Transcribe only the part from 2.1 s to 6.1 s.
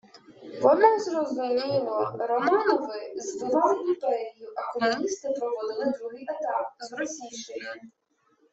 Романови «збивали» імперію, а комуністи проводили